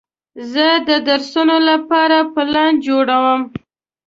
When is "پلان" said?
2.33-2.73